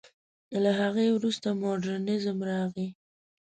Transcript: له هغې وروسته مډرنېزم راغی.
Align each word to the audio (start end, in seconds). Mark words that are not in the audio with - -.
له 0.63 0.71
هغې 0.79 1.07
وروسته 1.15 1.47
مډرنېزم 1.61 2.37
راغی. 2.49 2.87